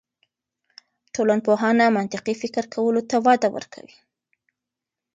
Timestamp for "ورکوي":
3.55-3.97